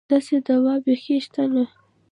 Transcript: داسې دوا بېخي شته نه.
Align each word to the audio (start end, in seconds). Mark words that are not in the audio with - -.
داسې 0.11 0.35
دوا 0.47 0.73
بېخي 0.85 1.17
شته 1.25 1.43
نه. 1.53 1.63